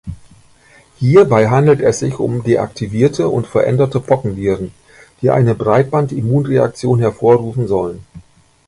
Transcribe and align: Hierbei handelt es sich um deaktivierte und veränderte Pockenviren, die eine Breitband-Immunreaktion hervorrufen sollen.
Hierbei 0.97 1.49
handelt 1.49 1.79
es 1.79 1.99
sich 1.99 2.17
um 2.17 2.41
deaktivierte 2.41 3.29
und 3.29 3.45
veränderte 3.45 3.99
Pockenviren, 3.99 4.71
die 5.21 5.29
eine 5.29 5.53
Breitband-Immunreaktion 5.53 6.97
hervorrufen 6.97 7.67
sollen. 7.67 8.03